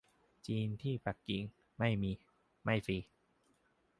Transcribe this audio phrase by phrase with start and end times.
[0.47, 1.43] จีนที่ปักกิ่ง
[1.79, 2.11] ไม่มี
[2.63, 2.97] ไม่ฟรี